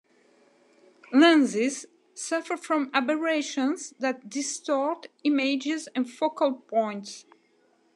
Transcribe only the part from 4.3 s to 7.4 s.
distort images and focal points.